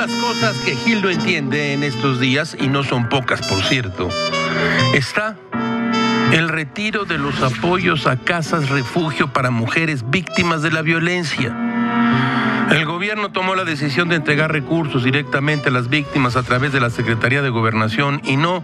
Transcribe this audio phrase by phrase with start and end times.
[0.00, 4.08] las cosas que Gildo entiende en estos días, y no son pocas por cierto,
[4.94, 5.36] está
[6.32, 11.54] el retiro de los apoyos a casas refugio para mujeres víctimas de la violencia.
[12.70, 16.80] El gobierno tomó la decisión de entregar recursos directamente a las víctimas a través de
[16.80, 18.62] la Secretaría de Gobernación y no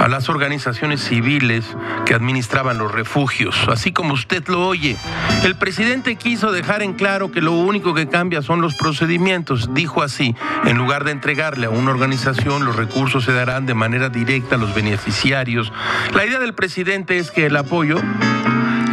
[0.00, 1.64] a las organizaciones civiles
[2.04, 4.96] que administraban los refugios, así como usted lo oye.
[5.44, 9.72] El presidente quiso dejar en claro que lo único que cambia son los procedimientos.
[9.72, 10.34] Dijo así,
[10.64, 14.58] en lugar de entregarle a una organización, los recursos se darán de manera directa a
[14.58, 15.72] los beneficiarios.
[16.14, 18.00] La idea del presidente es que el apoyo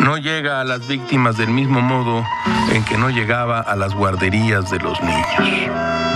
[0.04, 2.26] no llega a las víctimas del mismo modo
[2.74, 6.11] en que no llegaba a las guarderías de los niños.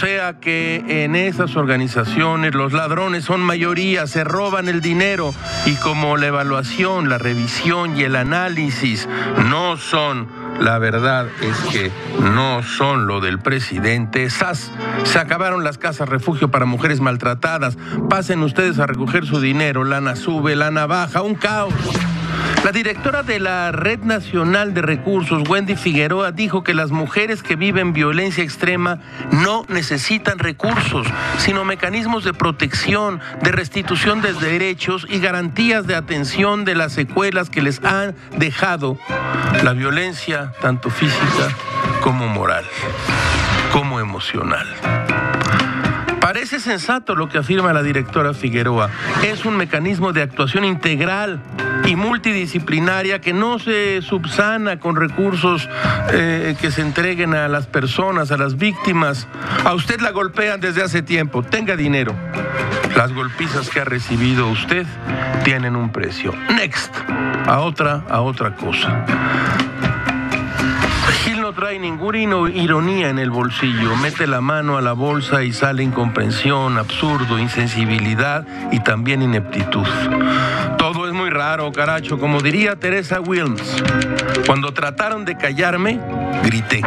[0.00, 5.34] Sea que en esas organizaciones los ladrones son mayoría, se roban el dinero
[5.66, 9.06] y como la evaluación, la revisión y el análisis
[9.50, 10.26] no son,
[10.58, 14.72] la verdad es que no son lo del presidente, SAS,
[15.04, 17.76] se acabaron las casas refugio para mujeres maltratadas,
[18.08, 21.74] pasen ustedes a recoger su dinero, lana sube, lana baja, un caos.
[22.62, 27.56] La directora de la Red Nacional de Recursos, Wendy Figueroa, dijo que las mujeres que
[27.56, 28.98] viven violencia extrema
[29.32, 31.06] no necesitan recursos,
[31.38, 37.48] sino mecanismos de protección, de restitución de derechos y garantías de atención de las secuelas
[37.48, 38.98] que les han dejado
[39.64, 41.56] la violencia, tanto física
[42.02, 42.64] como moral,
[43.72, 44.66] como emocional.
[46.20, 48.90] Parece sensato lo que afirma la directora Figueroa.
[49.24, 51.40] Es un mecanismo de actuación integral
[51.86, 55.68] y multidisciplinaria que no se subsana con recursos
[56.12, 59.26] eh, que se entreguen a las personas, a las víctimas.
[59.64, 62.14] A usted la golpean desde hace tiempo, tenga dinero.
[62.96, 64.86] Las golpizas que ha recibido usted
[65.44, 66.34] tienen un precio.
[66.54, 66.94] Next,
[67.46, 69.04] a otra, a otra cosa.
[71.24, 72.18] Gil no trae ninguna
[72.50, 78.46] ironía en el bolsillo, mete la mano a la bolsa y sale incomprensión, absurdo, insensibilidad
[78.72, 79.86] y también ineptitud.
[81.50, 83.82] Raro, caracho, como diría Teresa Wilms.
[84.46, 85.98] Cuando trataron de callarme,
[86.44, 86.80] grité.